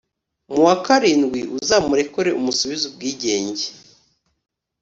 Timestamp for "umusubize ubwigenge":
2.39-3.65